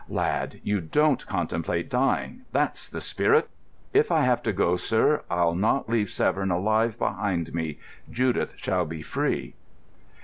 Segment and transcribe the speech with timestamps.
[0.09, 2.41] "Lad, you don't contemplate dying!
[2.51, 3.47] That's the spirit."
[3.93, 7.77] "If I have to go, sir, I'll not leave Severn alive behind me.
[8.09, 9.53] Judith shall be free."